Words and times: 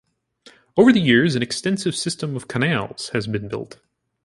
Over 0.75 0.91
the 0.91 0.99
years 0.99 1.35
an 1.35 1.43
extensive 1.43 1.95
system 1.95 2.35
of 2.35 2.47
canals 2.47 3.09
has 3.09 3.27
been 3.27 3.47
built. 3.47 3.79